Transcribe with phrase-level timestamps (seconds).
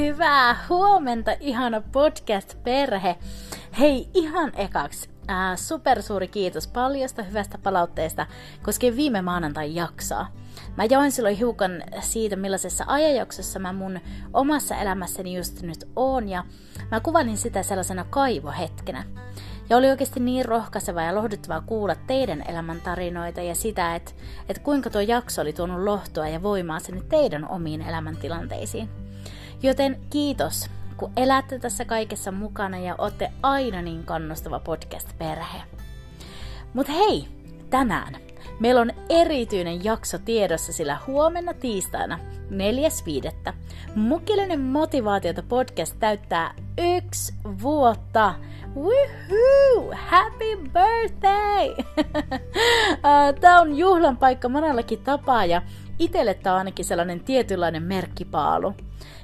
[0.00, 3.16] Hyvää huomenta, ihana podcast-perhe.
[3.78, 8.26] Hei, ihan ekaksi ää, supersuuri kiitos paljosta hyvästä palautteesta
[8.62, 10.26] koskien viime maanantai jaksoa.
[10.76, 14.00] Mä join silloin hiukan siitä, millaisessa ajanjaksossa mä mun
[14.32, 16.44] omassa elämässäni just nyt oon, ja
[16.90, 19.04] mä kuvailin sitä sellaisena kaivohetkenä.
[19.70, 24.12] Ja oli oikeasti niin rohkaisevaa ja lohduttavaa kuulla teidän elämäntarinoita ja sitä, että,
[24.48, 28.99] että kuinka tuo jakso oli tuonut lohtoa ja voimaa sinne teidän omiin elämäntilanteisiin.
[29.62, 35.62] Joten kiitos, kun elätte tässä kaikessa mukana ja olette aina niin kannustava podcast-perhe.
[36.74, 37.28] Mutta hei,
[37.70, 38.16] tänään
[38.60, 42.18] meillä on erityinen jakso tiedossa, sillä huomenna tiistaina
[42.50, 43.52] 4.5.
[43.94, 48.34] Mukillinen motivaatiota podcast täyttää yksi vuotta.
[48.76, 49.94] Woohoo!
[49.96, 51.84] Happy birthday!
[53.40, 55.62] Tämä on juhlan paikka monellakin tapaa ja
[56.00, 58.74] itselle tämä on ainakin sellainen tietynlainen merkkipaalu.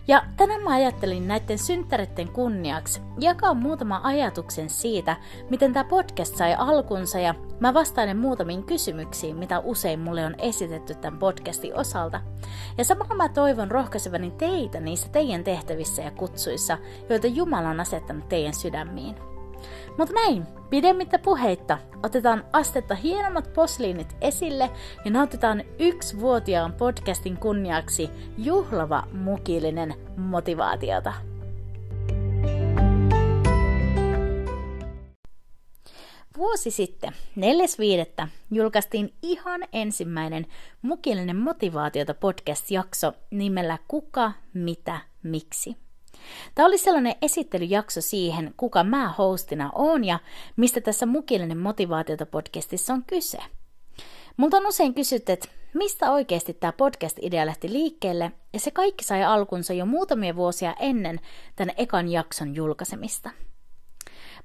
[0.08, 5.16] Ja tänään mä ajattelin näiden synttäreiden kunniaksi jakaa muutama ajatuksen siitä,
[5.50, 10.94] miten tämä podcast sai alkunsa ja mä vastailen muutamiin kysymyksiin, mitä usein mulle on esitetty
[10.94, 12.20] tämän podcastin osalta.
[12.78, 18.28] Ja samalla mä toivon rohkaisevani teitä niissä teidän tehtävissä ja kutsuissa, joita Jumala on asettanut
[18.28, 19.35] teidän sydämiin.
[19.98, 24.70] Mutta näin, pidemmittä puheitta, otetaan astetta hienommat posliinit esille
[25.04, 31.12] ja nautitaan yksivuotiaan podcastin kunniaksi juhlava mukillinen motivaatiota.
[36.36, 37.12] Vuosi sitten,
[38.22, 38.28] 4.5.
[38.50, 40.46] julkaistiin ihan ensimmäinen
[40.82, 45.85] Mukillinen motivaatiota podcast-jakso nimellä Kuka, mitä, miksi.
[46.54, 50.18] Tämä oli sellainen esittelyjakso siihen, kuka mä hostina on ja
[50.56, 53.38] mistä tässä Mukillinen motivaatiota podcastissa on kyse.
[54.36, 59.24] Multa on usein kysytty, että mistä oikeasti tämä podcast-idea lähti liikkeelle, ja se kaikki sai
[59.24, 61.20] alkunsa jo muutamia vuosia ennen
[61.56, 63.30] tämän ekan jakson julkaisemista–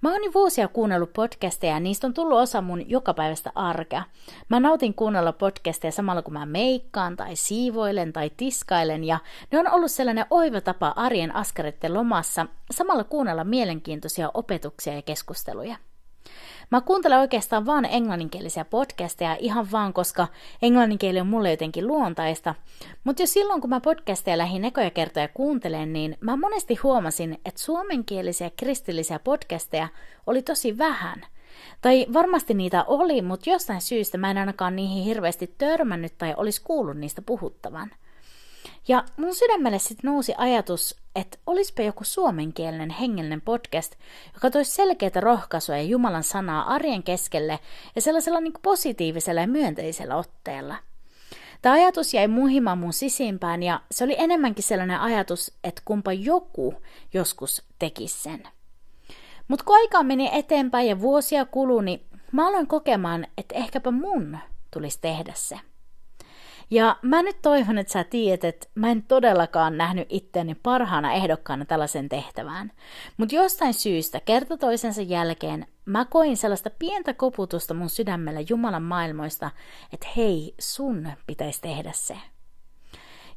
[0.01, 4.03] Mä oon jo vuosia kuunnellut podcasteja ja niistä on tullut osa mun jokapäiväistä arkea.
[4.49, 9.19] Mä nautin kuunnella podcasteja samalla kun mä meikkaan tai siivoilen tai tiskailen ja
[9.51, 15.77] ne on ollut sellainen oiva tapa arjen askareiden lomassa samalla kuunnella mielenkiintoisia opetuksia ja keskusteluja.
[16.71, 20.27] Mä kuuntelen oikeastaan vaan englanninkielisiä podcasteja ihan vaan, koska
[20.61, 22.55] englanninkieli on mulle jotenkin luontaista.
[23.03, 27.61] Mutta jo silloin, kun mä podcasteja lähin ekoja kertoja kuuntelen, niin mä monesti huomasin, että
[27.61, 29.87] suomenkielisiä kristillisiä podcasteja
[30.27, 31.21] oli tosi vähän.
[31.81, 36.61] Tai varmasti niitä oli, mutta jostain syystä mä en ainakaan niihin hirveästi törmännyt tai olisi
[36.63, 37.91] kuullut niistä puhuttavan.
[38.87, 43.95] Ja mun sydämelle sitten nousi ajatus, että olisipa joku suomenkielinen hengellinen podcast,
[44.33, 47.59] joka toisi selkeitä rohkaisua ja Jumalan sanaa arjen keskelle
[47.95, 50.75] ja sellaisella niin positiivisella ja myönteisellä otteella.
[51.61, 56.73] Tämä ajatus jäi muhimaan mun sisimpään ja se oli enemmänkin sellainen ajatus, että kumpa joku
[57.13, 58.43] joskus tekisi sen.
[59.47, 64.37] Mutta kun aikaa meni eteenpäin ja vuosia kului, niin mä aloin kokemaan, että ehkäpä mun
[64.71, 65.59] tulisi tehdä se.
[66.71, 71.65] Ja mä nyt toivon, että sä tiedät, että mä en todellakaan nähnyt itseäni parhaana ehdokkaana
[71.65, 72.71] tällaisen tehtävään.
[73.17, 79.51] Mutta jostain syystä kerta toisensa jälkeen mä koin sellaista pientä koputusta mun sydämellä Jumalan maailmoista,
[79.93, 82.17] että hei, sun pitäisi tehdä se.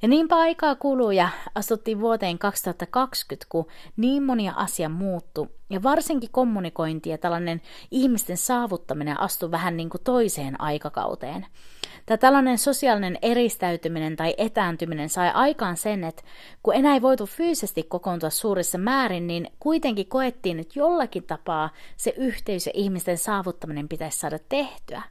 [0.03, 3.67] Ja niinpä aikaa kuluu ja astuttiin vuoteen 2020, kun
[3.97, 10.03] niin monia asia muuttu ja varsinkin kommunikointi ja tällainen ihmisten saavuttaminen astui vähän niin kuin
[10.03, 11.47] toiseen aikakauteen.
[12.07, 16.23] Tämä tällainen sosiaalinen eristäytyminen tai etääntyminen sai aikaan sen, että
[16.63, 22.15] kun enää ei voitu fyysisesti kokoontua suurissa määrin, niin kuitenkin koettiin, että jollakin tapaa se
[22.17, 25.03] yhteys ja ihmisten saavuttaminen pitäisi saada tehtyä.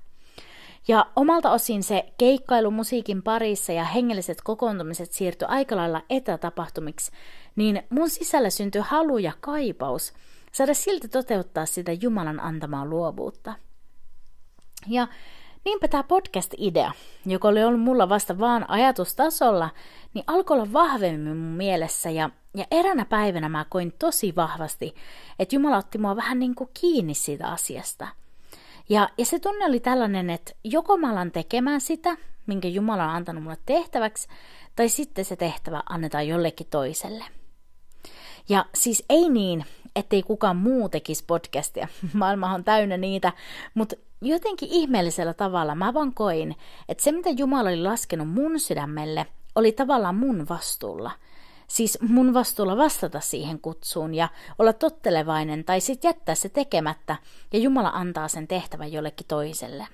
[0.88, 7.12] Ja omalta osin se keikkailu musiikin parissa ja hengelliset kokoontumiset siirtyi aika lailla etätapahtumiksi,
[7.56, 10.13] niin mun sisällä syntyi halu ja kaipaus
[10.51, 13.54] saada silti toteuttaa sitä Jumalan antamaa luovuutta.
[14.88, 15.07] Ja
[15.65, 16.92] niinpä tämä podcast-idea,
[17.25, 19.69] joka oli ollut mulla vasta vaan ajatustasolla,
[20.13, 24.95] niin alkoi olla vahvemmin mun mielessä ja, ja eränä päivänä mä koin tosi vahvasti,
[25.39, 28.07] että Jumala otti mua vähän niin kuin kiinni siitä asiasta–
[28.89, 33.09] ja, ja se tunne oli tällainen, että joko mä alan tekemään sitä, minkä Jumala on
[33.09, 34.27] antanut mulle tehtäväksi,
[34.75, 37.25] tai sitten se tehtävä annetaan jollekin toiselle.
[38.50, 41.88] Ja siis ei niin, ettei kukaan muu tekisi podcastia.
[42.13, 43.33] Maailma on täynnä niitä,
[43.74, 46.56] mutta jotenkin ihmeellisellä tavalla mä vaan koin,
[46.90, 49.25] että se mitä Jumala oli laskenut mun sydämelle,
[49.56, 51.12] oli tavallaan mun vastuulla.
[51.68, 54.30] Siis mun vastuulla vastata siihen kutsuun ja
[54.60, 57.16] olla tottelevainen tai sitten jättää se tekemättä
[57.54, 59.88] ja Jumala antaa sen tehtävän jollekin toiselle.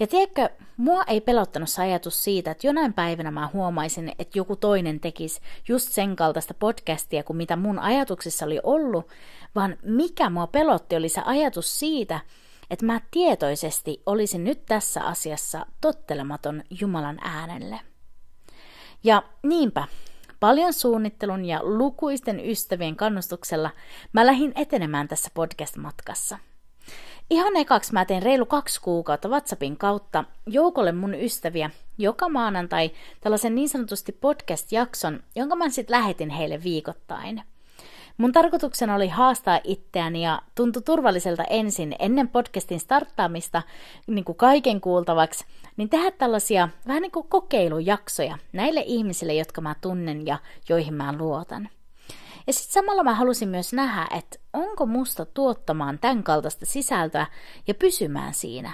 [0.00, 4.56] Ja tiedätkö, mua ei pelottanut se ajatus siitä, että jonain päivänä mä huomaisin, että joku
[4.56, 9.08] toinen tekisi just sen kaltaista podcastia kuin mitä mun ajatuksissa oli ollut,
[9.54, 12.20] vaan mikä mua pelotti oli se ajatus siitä,
[12.70, 17.80] että mä tietoisesti olisin nyt tässä asiassa tottelematon Jumalan äänelle.
[19.04, 19.88] Ja niinpä,
[20.40, 23.70] paljon suunnittelun ja lukuisten ystävien kannustuksella
[24.12, 26.38] mä lähdin etenemään tässä podcast-matkassa–
[27.30, 33.54] Ihan ekaksi mä tein reilu kaksi kuukautta WhatsAppin kautta joukolle mun ystäviä joka maanantai tällaisen
[33.54, 37.42] niin sanotusti podcast-jakson, jonka mä sitten lähetin heille viikoittain.
[38.22, 43.62] Mun tarkoituksena oli haastaa itseäni ja tuntui turvalliselta ensin ennen podcastin starttaamista
[44.06, 45.44] niin kuin kaiken kuultavaksi,
[45.76, 50.38] niin tehdä tällaisia vähän niin kuin kokeilujaksoja näille ihmisille, jotka mä tunnen ja
[50.68, 51.68] joihin mä luotan.
[52.46, 57.26] Ja sitten samalla mä halusin myös nähdä, että onko musta tuottamaan tämän kaltaista sisältöä
[57.66, 58.72] ja pysymään siinä.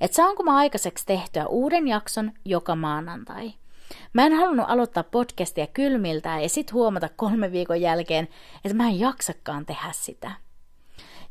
[0.00, 3.52] Että saanko mä aikaiseksi tehtyä uuden jakson joka maanantai.
[4.12, 8.28] Mä en halunnut aloittaa podcastia kylmiltä ja sitten huomata kolme viikon jälkeen,
[8.64, 10.32] että mä en jaksakaan tehdä sitä.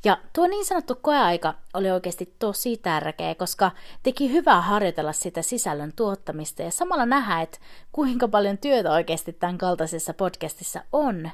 [0.06, 3.72] Ja tuo niin sanottu koeaika oli oikeasti tosi tärkeä, koska
[4.04, 7.58] teki hyvää harjoitella sitä sisällön tuottamista ja samalla nähdä, että
[7.92, 11.30] kuinka paljon työtä oikeasti tämän kaltaisessa podcastissa on.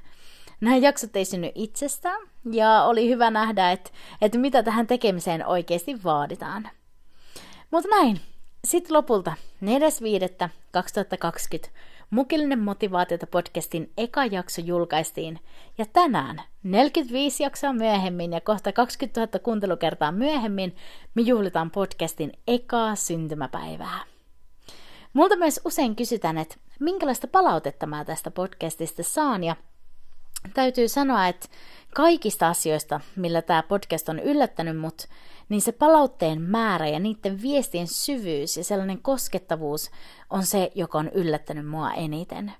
[0.62, 2.22] Nämä jaksot ei synny itsestään,
[2.52, 3.92] ja oli hyvä nähdä, että,
[4.22, 6.70] että mitä tähän tekemiseen oikeasti vaaditaan.
[7.72, 8.22] Mutta näin,
[8.68, 9.34] sitten lopulta
[9.66, 11.70] 4.5.2020
[12.10, 15.40] Mukillinen motivaatiota podcastin eka jakso julkaistiin,
[15.78, 20.76] ja tänään, 45 jaksoa myöhemmin ja kohta 20 000 kuuntelukertaa myöhemmin,
[21.16, 24.00] me juhlitaan podcastin ekaa syntymäpäivää.
[25.14, 29.56] Multa myös usein kysytään, että minkälaista palautetta mä tästä podcastista saan, ja
[30.54, 31.48] täytyy sanoa, että
[31.94, 35.08] kaikista asioista, millä tämä podcast on yllättänyt mut,
[35.54, 39.92] niin se palautteen määrä ja niiden viestien syvyys ja sellainen koskettavuus
[40.30, 42.54] on se, joka on yllättänyt mua eniten.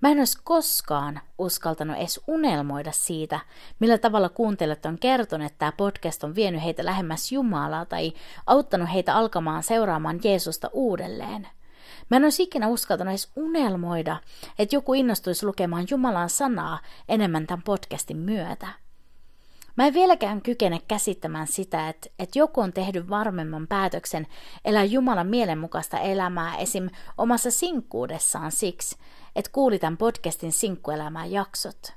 [0.00, 3.40] Mä en olisi koskaan uskaltanut edes unelmoida siitä,
[3.80, 8.12] millä tavalla kuuntelijat on kertonut, että tämä podcast on vienyt heitä lähemmäs Jumalaa tai
[8.46, 11.48] auttanut heitä alkamaan seuraamaan Jeesusta uudelleen–
[12.10, 14.16] Mä en olisi ikinä uskaltanut edes unelmoida,
[14.58, 18.87] että joku innostuisi lukemaan Jumalan sanaa enemmän tämän podcastin myötä.
[19.78, 24.26] Mä en vieläkään kykene käsittämään sitä, että, että joku on tehnyt varmemman päätöksen
[24.64, 26.90] elää Jumalan mielenmukaista elämää esim.
[27.18, 28.96] omassa sinkkuudessaan siksi,
[29.36, 31.92] että kuuli tämän podcastin sinkkuelämää jaksot.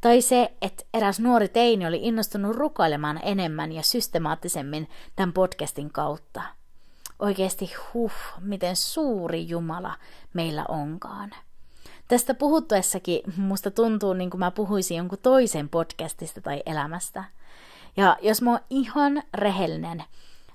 [0.00, 6.42] Tai se, että eräs nuori teini oli innostunut rukoilemaan enemmän ja systemaattisemmin tämän podcastin kautta–
[7.18, 9.94] Oikeasti huh, miten suuri Jumala
[10.34, 11.30] meillä onkaan.
[12.12, 17.24] Tästä puhuttuessakin musta tuntuu niin kuin mä puhuisin jonkun toisen podcastista tai elämästä.
[17.96, 20.04] Ja jos mä oon ihan rehellinen,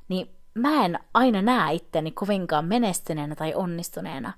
[0.09, 4.33] niin mä en aina näe itteni kovinkaan menestyneenä tai onnistuneena.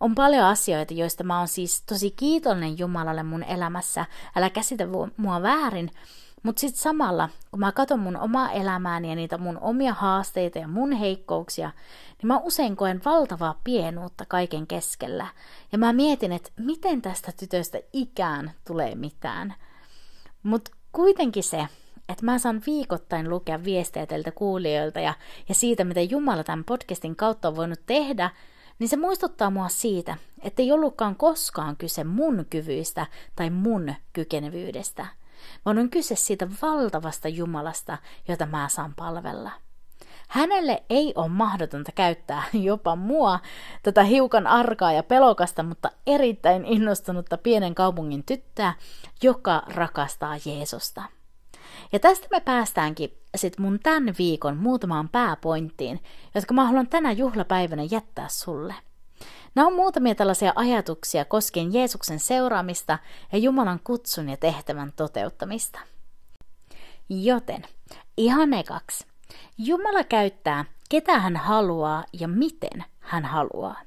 [0.00, 4.06] On paljon asioita, joista mä oon siis tosi kiitollinen Jumalalle mun elämässä.
[4.36, 4.84] Älä käsitä
[5.16, 5.90] mua väärin,
[6.46, 10.68] mutta sitten samalla, kun mä katson mun omaa elämääni ja niitä mun omia haasteita ja
[10.68, 11.70] mun heikkouksia,
[12.08, 15.26] niin mä usein koen valtavaa pienuutta kaiken keskellä.
[15.72, 19.54] Ja mä mietin, että miten tästä tytöstä ikään tulee mitään.
[20.42, 21.66] Mutta kuitenkin se,
[22.08, 25.14] että mä saan viikoittain lukea viestejä teiltä kuulijoilta ja,
[25.48, 28.30] ja siitä, miten Jumala tämän podcastin kautta on voinut tehdä,
[28.78, 35.06] niin se muistuttaa mua siitä, että ei ollutkaan koskaan kyse mun kyvyistä tai mun kykenevyydestä–
[35.64, 37.98] vaan on kyse siitä valtavasta Jumalasta,
[38.28, 39.50] jota mä saan palvella.
[40.28, 43.40] Hänelle ei ole mahdotonta käyttää jopa mua,
[43.82, 48.74] tätä hiukan arkaa ja pelokasta, mutta erittäin innostunutta pienen kaupungin tyttöä,
[49.22, 51.02] joka rakastaa Jeesusta.
[51.92, 56.02] Ja tästä me päästäänkin sitten mun tämän viikon muutamaan pääpointtiin,
[56.34, 58.74] jotka mä haluan tänä juhlapäivänä jättää sulle.
[59.56, 62.98] Nämä on muutamia tällaisia ajatuksia koskien Jeesuksen seuraamista
[63.32, 65.80] ja Jumalan kutsun ja tehtävän toteuttamista.
[67.08, 67.62] Joten,
[68.16, 69.06] ihan ekaksi.
[69.58, 73.80] Jumala käyttää, ketä hän haluaa ja miten hän haluaa.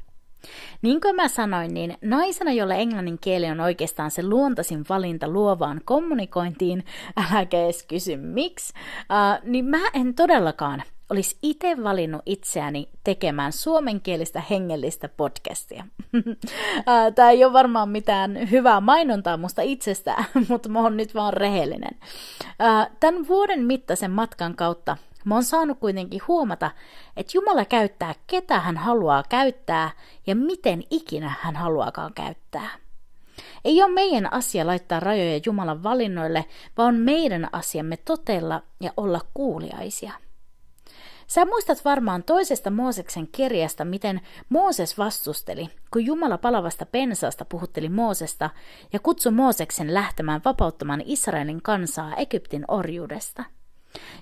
[0.82, 5.82] Niin kuin mä sanoin, niin naisena, jolle englannin kieli on oikeastaan se luontaisin valinta luovaan
[5.86, 6.86] kommunikointiin,
[7.32, 14.44] äläkä edes kysy miksi, uh, niin mä en todellakaan olisi itse valinnut itseäni tekemään suomenkielistä
[14.50, 15.86] hengellistä podcastia.
[17.16, 22.00] Tämä ei ole varmaan mitään hyvää mainontaa musta itsestä, mutta mä oon nyt vaan rehellinen.
[23.00, 26.72] Tämän vuoden mittaisen matkan kautta Mä oon saanut kuitenkin huomata,
[27.18, 29.92] että Jumala käyttää ketä hän haluaa käyttää
[30.28, 32.70] ja miten ikinä hän haluaakaan käyttää.
[33.66, 36.46] Ei ole meidän asia laittaa rajoja Jumalan valinnoille,
[36.78, 40.14] vaan meidän asiamme totella ja olla kuuliaisia.
[41.30, 48.50] Sä muistat varmaan toisesta Mooseksen kirjasta, miten Mooses vastusteli, kun Jumala palavasta pensaasta puhutteli Moosesta
[48.94, 53.44] ja kutsui Mooseksen lähtemään vapauttamaan Israelin kansaa Egyptin orjuudesta–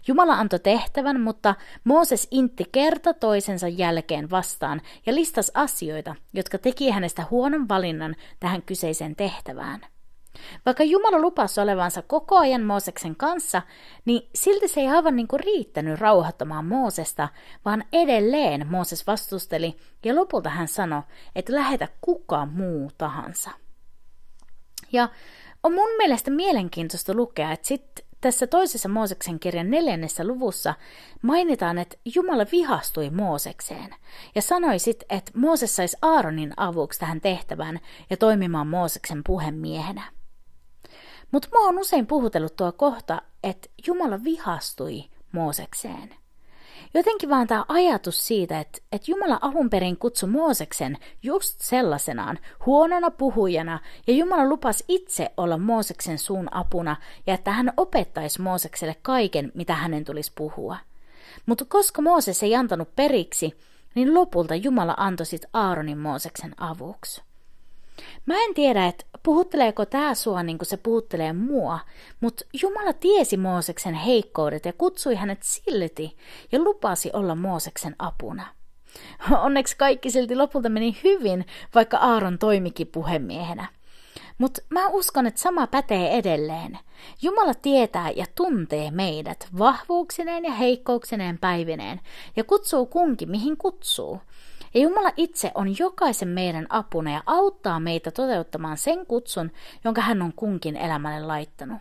[0.08, 6.90] Jumala antoi tehtävän, mutta Mooses intti kerta toisensa jälkeen vastaan ja listasi asioita, jotka teki
[6.90, 9.82] hänestä huonon valinnan tähän kyseiseen tehtävään.
[10.65, 13.62] Vaikka Jumala lupasi olevansa koko ajan Mooseksen kanssa,
[14.06, 17.29] niin silti se ei aivan niin kuin riittänyt rauhoittamaan Moosesta,
[17.65, 21.01] vaan edelleen Mooses vastusteli ja lopulta hän sanoi,
[21.36, 23.51] että lähetä kuka muu tahansa.
[24.91, 25.10] Ja
[25.63, 30.74] on mun mielestä mielenkiintoista lukea, että sitten tässä toisessa Mooseksen kirjan neljännessä luvussa
[31.22, 33.96] mainitaan, että Jumala vihastui Moosekseen
[34.36, 37.79] ja sanoi sitten, että Mooses saisi Aaronin avuksi tähän tehtävään
[38.10, 40.16] ja toimimaan Mooseksen puhemiehenä.
[41.31, 46.15] Mutta mua on usein puhutellut tuo kohta, että Jumala vihastui Moosekseen–
[46.93, 53.12] Jotenkin vaan tämä ajatus siitä, että, että Jumala alun perin kutsui Mooseksen just sellaisenaan, huonona
[53.12, 56.96] puhujana, ja Jumala lupasi itse olla Mooseksen suun apuna,
[57.27, 60.77] ja että hän opettaisi Moosekselle kaiken, mitä hänen tulisi puhua.
[61.46, 63.53] Mutta koska Mooses ei antanut periksi,
[63.96, 67.22] niin lopulta Jumala antoi sitten Aaronin Mooseksen avuksi.
[68.25, 71.80] Mä en tiedä, että puhutteleeko tämä sua niin kuin se puhuttelee mua,
[72.20, 76.18] mutta Jumala tiesi Mooseksen heikkoudet ja kutsui hänet silti
[76.51, 78.48] ja lupasi olla Mooseksen apuna.
[79.46, 83.68] Onneksi kaikki silti lopulta meni hyvin, vaikka Aaron toimikin puhemiehenä.
[84.38, 86.80] Mutta mä uskon, että sama pätee edelleen.
[87.22, 92.00] Jumala tietää ja tuntee meidät vahvuuksineen ja heikkouksineen päivineen
[92.36, 94.22] ja kutsuu kunkin mihin kutsuu.
[94.77, 99.51] Ja Jumala itse on jokaisen meidän apuna ja auttaa meitä toteuttamaan sen kutsun,
[99.84, 101.77] jonka hän on kunkin elämälle laittanut.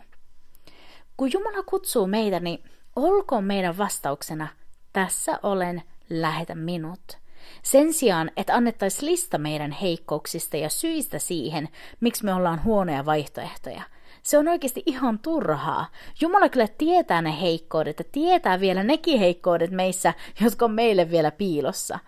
[1.17, 2.63] Kun Jumala kutsuu meitä, niin
[2.95, 4.47] olkoon meidän vastauksena,
[4.93, 7.17] tässä olen, lähetä minut.
[7.63, 13.81] Sen sijaan, että annettaisiin lista meidän heikkouksista ja syistä siihen, miksi me ollaan huonoja vaihtoehtoja.
[14.23, 15.87] Se on oikeasti ihan turhaa.
[16.21, 21.31] Jumala kyllä tietää ne heikkoudet ja tietää vielä nekin heikkoudet meissä, jotka on meille vielä
[21.31, 21.99] piilossa.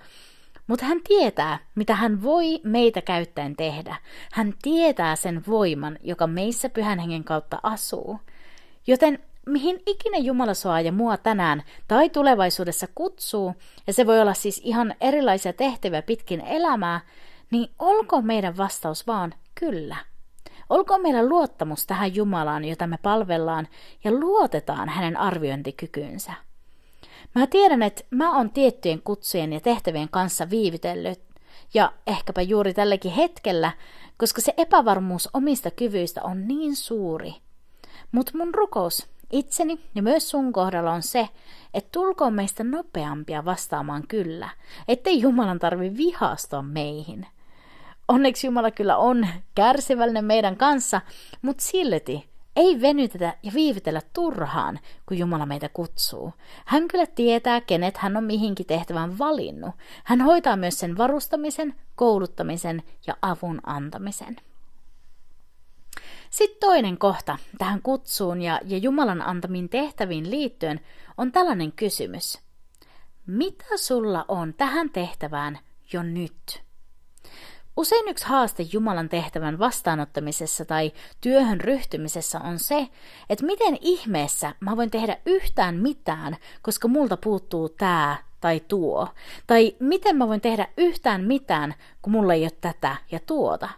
[0.70, 3.96] Mutta hän tietää, mitä hän voi meitä käyttäen tehdä.
[4.32, 8.20] Hän tietää sen voiman, joka meissä pyhän hengen kautta asuu.
[8.88, 13.54] Joten mihin ikinä Jumala sua ja mua tänään tai tulevaisuudessa kutsuu,
[13.88, 17.02] ja se voi olla siis ihan erilaisia tehtäviä pitkin elämää,
[17.52, 19.96] niin olko meidän vastaus vaan kyllä.
[20.70, 23.68] Olkoon meillä luottamus tähän Jumalaan, jota me palvellaan,
[24.04, 26.49] ja luotetaan hänen arviointikykyynsä.
[27.36, 31.22] Mä tiedän, että mä oon tiettyjen kutsujen ja tehtävien kanssa viivytellyt,
[31.74, 33.72] ja ehkäpä juuri tälläkin hetkellä,
[34.18, 37.34] koska se epävarmuus omista kyvyistä on niin suuri.
[38.12, 41.30] Mutta mun rukous itseni ja myös sun kohdalla on se,
[41.74, 44.50] että tulkoon meistä nopeampia vastaamaan kyllä,
[44.88, 47.28] ettei Jumalan tarvi vihastua meihin.
[48.08, 51.02] Onneksi Jumala kyllä on kärsivällinen meidän kanssa,
[51.42, 56.34] mutta silti ei venytetä ja viivytellä turhaan, kun Jumala meitä kutsuu.
[56.66, 59.76] Hän kyllä tietää, kenet hän on mihinkin tehtävän valinnut.
[60.04, 64.36] Hän hoitaa myös sen varustamisen, kouluttamisen ja avun antamisen.
[66.30, 70.80] Sitten toinen kohta tähän kutsuun ja, ja Jumalan antamiin tehtäviin liittyen
[71.18, 72.40] on tällainen kysymys.
[73.26, 75.60] Mitä sulla on tähän tehtävään
[75.94, 76.69] jo nyt?
[77.80, 82.88] Usein yksi haaste Jumalan tehtävän vastaanottamisessa tai työhön ryhtymisessä on se,
[83.30, 89.08] että miten ihmeessä mä voin tehdä yhtään mitään, koska multa puuttuu tämä tai tuo.
[89.48, 93.70] Tai miten mä voin tehdä yhtään mitään, kun mulla ei ole tätä ja tuota.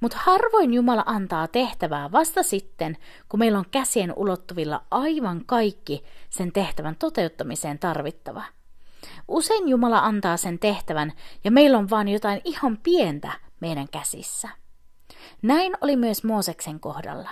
[0.00, 2.96] Mutta harvoin Jumala antaa tehtävää vasta sitten,
[3.28, 8.44] kun meillä on käsien ulottuvilla aivan kaikki sen tehtävän toteuttamiseen tarvittava.
[9.28, 11.12] Usein Jumala antaa sen tehtävän
[11.44, 14.48] ja meillä on vain jotain ihan pientä meidän käsissä.
[15.42, 17.30] Näin oli myös Mooseksen kohdalla.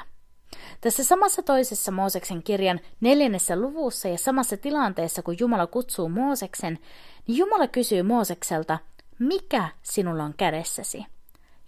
[0.80, 6.78] Tässä samassa toisessa Mooseksen kirjan neljännessä luvussa ja samassa tilanteessa, kun Jumala kutsuu Mooseksen,
[7.26, 8.78] niin Jumala kysyy Moosekselta,
[9.18, 11.06] mikä sinulla on kädessäsi?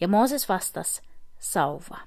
[0.01, 1.03] Ja Mooses vastasi,
[1.39, 1.99] sauva.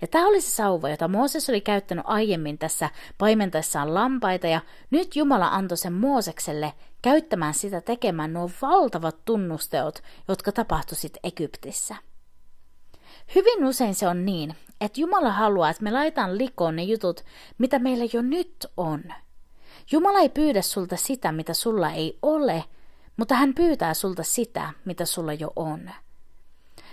[0.00, 4.60] Ja tämä oli se sauva, jota Mooses oli käyttänyt aiemmin tässä paimentaessaan lampaita, ja
[4.90, 6.72] nyt Jumala antoi sen Moosekselle
[7.02, 11.96] käyttämään sitä tekemään nuo valtavat tunnusteot, jotka tapahtuisit Egyptissä.
[13.34, 17.24] Hyvin usein se on niin, että Jumala haluaa, että me laitan likoon ne jutut,
[17.58, 19.04] mitä meillä jo nyt on.
[19.92, 22.64] Jumala ei pyydä sulta sitä, mitä sulla ei ole,
[23.16, 25.90] mutta hän pyytää sulta sitä, mitä sulla jo on.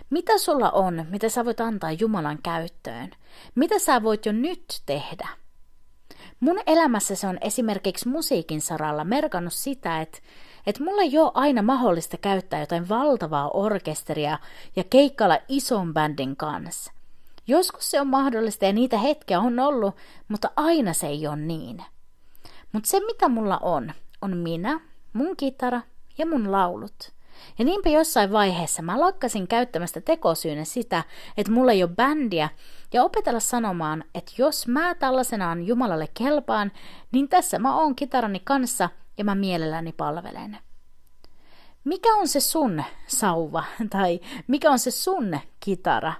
[0.09, 3.11] Mitä sulla on, mitä sä voit antaa Jumalan käyttöön?
[3.55, 5.27] Mitä sä voit jo nyt tehdä?
[6.39, 10.17] Mun elämässä se on esimerkiksi musiikin saralla merkannut sitä, että,
[10.67, 14.39] että mulla ei ole aina mahdollista käyttää jotain valtavaa orkesteria
[14.75, 16.91] ja keikkailla ison bändin kanssa.
[17.47, 19.95] Joskus se on mahdollista ja niitä hetkiä on ollut,
[20.27, 21.83] mutta aina se ei ole niin.
[22.71, 24.79] Mutta se mitä mulla on, on minä,
[25.13, 25.81] mun kitara
[26.17, 27.11] ja mun laulut.
[27.59, 31.03] Ja niinpä jossain vaiheessa mä lakkasin käyttämästä tekosyynä sitä,
[31.37, 32.49] että mulla ei ole bändiä,
[32.95, 36.71] ja opetella sanomaan, että jos mä tällaisenaan Jumalalle kelpaan,
[37.11, 40.57] niin tässä mä oon kitarani kanssa ja mä mielelläni palvelen.
[41.83, 46.13] Mikä on se sun sauva, tai mikä on se sun kitara?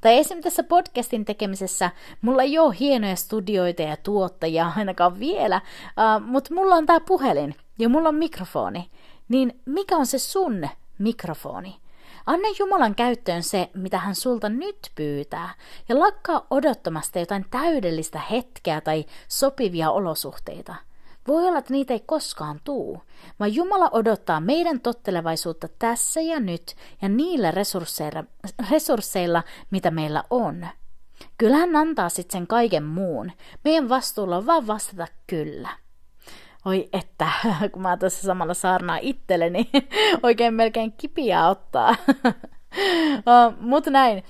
[0.00, 0.40] Tai esim.
[0.40, 1.90] tässä podcastin tekemisessä
[2.22, 7.54] mulla ei ole hienoja studioita ja tuottajia ainakaan vielä, uh, mutta mulla on tää puhelin
[7.78, 8.90] ja mulla on mikrofoni
[9.28, 11.81] niin mikä on se sun mikrofoni?
[12.26, 15.54] Anna Jumalan käyttöön se, mitä hän sulta nyt pyytää,
[15.88, 20.74] ja lakkaa odottamasta jotain täydellistä hetkeä tai sopivia olosuhteita.
[21.28, 23.02] Voi olla, että niitä ei koskaan tuu,
[23.40, 28.24] vaan Jumala odottaa meidän tottelevaisuutta tässä ja nyt ja niillä resursseilla,
[28.70, 30.66] resursseilla mitä meillä on.
[31.38, 33.32] Kyllä hän antaa sitten sen kaiken muun.
[33.64, 35.81] Meidän vastuulla on vaan vastata kyllä.
[36.64, 37.32] Oi että,
[37.72, 39.70] kun mä tässä samalla saarnaa itselleni,
[40.22, 41.96] oikein melkein kipiä ottaa.
[43.60, 44.24] Mutta näin,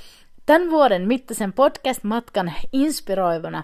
[0.46, 3.62] tämän vuoden mittaisen podcast-matkan inspiroivana,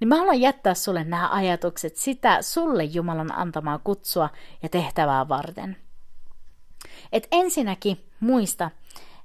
[0.00, 4.28] niin mä haluan jättää sulle nämä ajatukset sitä sulle Jumalan antamaa kutsua
[4.62, 5.76] ja tehtävää varten.
[7.12, 8.70] Et ensinnäkin muista,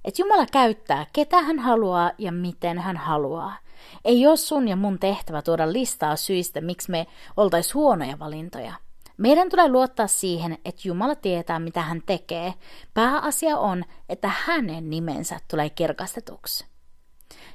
[0.06, 3.58] että Jumala käyttää, ketä hän haluaa ja miten hän haluaa.
[4.06, 8.74] Ei ole sun ja mun tehtävä tuoda listaa syistä, miksi me oltais huonoja valintoja.
[9.18, 12.54] Meidän tulee luottaa siihen, että Jumala tietää, mitä hän tekee.
[12.94, 16.66] Pääasia on, että hänen nimensä tulee kirkastetuksi.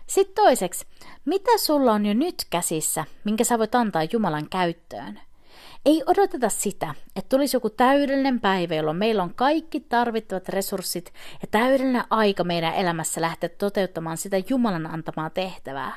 [0.07, 0.87] Sitten toiseksi,
[1.25, 5.21] mitä sulla on jo nyt käsissä, minkä sä voit antaa Jumalan käyttöön?
[5.87, 11.13] Ei odoteta sitä, että tulisi joku täydellinen päivä, jolloin meillä on kaikki tarvittavat resurssit
[11.43, 15.93] ja täydellinen aika meidän elämässä lähteä toteuttamaan sitä Jumalan antamaa tehtävää.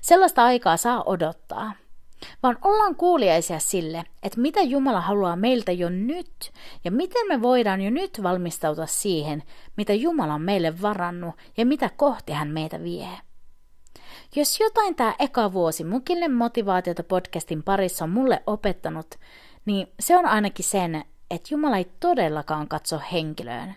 [0.00, 1.72] Sellaista aikaa saa odottaa
[2.42, 6.52] vaan ollaan kuuliaisia sille, että mitä Jumala haluaa meiltä jo nyt
[6.84, 9.42] ja miten me voidaan jo nyt valmistautua siihen,
[9.76, 13.08] mitä Jumala on meille varannut ja mitä kohti hän meitä vie.
[14.36, 19.14] Jos jotain tämä eka vuosi Mukille motivaatiota podcastin parissa on mulle opettanut,
[19.66, 23.74] niin se on ainakin sen, että Jumala ei todellakaan katso henkilöön,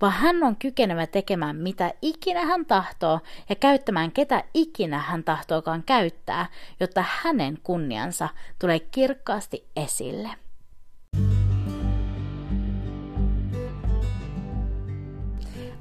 [0.00, 5.82] vaan hän on kykenevä tekemään mitä ikinä hän tahtoo ja käyttämään ketä ikinä hän tahtookaan
[5.82, 6.46] käyttää,
[6.80, 10.30] jotta hänen kunniansa tulee kirkkaasti esille.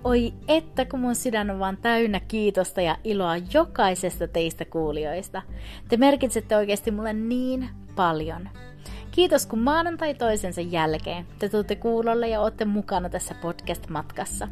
[0.03, 5.41] Oi että kun mun sydän on vaan täynnä kiitosta ja iloa jokaisesta teistä kuulijoista.
[5.89, 8.49] Te merkitsette oikeasti mulle niin paljon.
[9.11, 14.47] Kiitos kun maanantai toisensa jälkeen te tuutte kuulolle ja olette mukana tässä podcast-matkassa.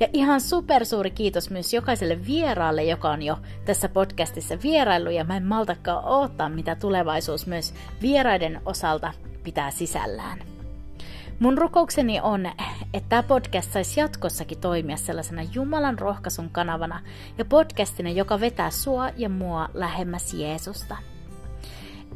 [0.00, 5.36] Ja ihan supersuuri kiitos myös jokaiselle vieraalle, joka on jo tässä podcastissa vierailu ja mä
[5.36, 9.12] en maltakaan odottaa, mitä tulevaisuus myös vieraiden osalta
[9.44, 10.59] pitää sisällään.
[11.40, 12.46] Mun rukoukseni on,
[12.94, 17.00] että tämä podcast saisi jatkossakin toimia sellaisena Jumalan rohkaisun kanavana
[17.38, 20.96] ja podcastina, joka vetää sua ja mua lähemmäs Jeesusta.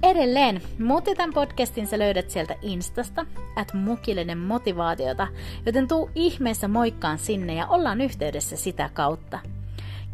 [0.03, 5.27] Edelleen, muuten tämän podcastin sä löydät sieltä Instasta, at mukillinen motivaatiota,
[5.67, 9.39] joten tuu ihmeessä moikkaan sinne ja ollaan yhteydessä sitä kautta.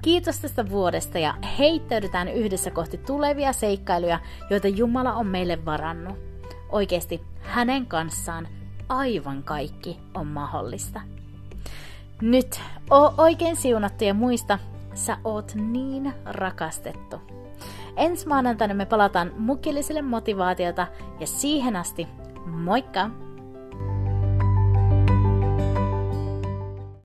[0.02, 4.20] Kiitos tästä vuodesta ja heittäydytään yhdessä kohti tulevia seikkailuja,
[4.50, 6.18] joita Jumala on meille varannut.
[6.68, 8.59] Oikeasti hänen kanssaan
[8.90, 11.00] aivan kaikki on mahdollista.
[12.22, 14.58] Nyt, oo oikein siunattu ja muista,
[14.94, 17.16] sä oot niin rakastettu.
[17.96, 20.86] Ensi maanantaina me palataan mukilliselle motivaatiota
[21.20, 22.08] ja siihen asti,
[22.46, 23.10] moikka!